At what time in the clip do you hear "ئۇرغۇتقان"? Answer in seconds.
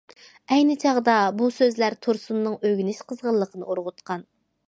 3.75-4.27